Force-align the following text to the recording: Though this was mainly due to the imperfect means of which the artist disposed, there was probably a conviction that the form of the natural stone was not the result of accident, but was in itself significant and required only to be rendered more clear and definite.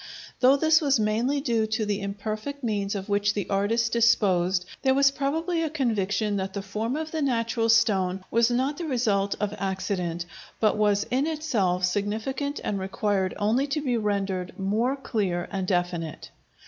Though 0.39 0.55
this 0.57 0.81
was 0.81 0.99
mainly 0.99 1.41
due 1.41 1.67
to 1.67 1.85
the 1.85 2.01
imperfect 2.01 2.63
means 2.63 2.95
of 2.95 3.07
which 3.07 3.35
the 3.35 3.47
artist 3.51 3.91
disposed, 3.91 4.65
there 4.81 4.95
was 4.95 5.11
probably 5.11 5.61
a 5.61 5.69
conviction 5.69 6.37
that 6.37 6.53
the 6.53 6.63
form 6.63 6.95
of 6.95 7.11
the 7.11 7.21
natural 7.21 7.69
stone 7.69 8.23
was 8.31 8.49
not 8.49 8.79
the 8.79 8.85
result 8.85 9.35
of 9.39 9.53
accident, 9.59 10.25
but 10.59 10.75
was 10.75 11.05
in 11.11 11.27
itself 11.27 11.85
significant 11.85 12.59
and 12.63 12.79
required 12.79 13.35
only 13.37 13.67
to 13.67 13.79
be 13.79 13.95
rendered 13.95 14.57
more 14.57 14.95
clear 14.95 15.47
and 15.51 15.67
definite. 15.67 16.31